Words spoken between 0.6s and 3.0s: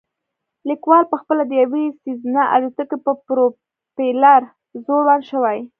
لیکوال پخپله د یوې سیزنا الوتکې